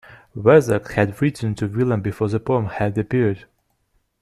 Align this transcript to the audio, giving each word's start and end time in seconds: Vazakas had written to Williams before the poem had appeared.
Vazakas 0.35 0.93
had 0.95 1.21
written 1.21 1.53
to 1.53 1.67
Williams 1.67 2.01
before 2.01 2.27
the 2.27 2.39
poem 2.39 2.65
had 2.65 2.97
appeared. 2.97 3.45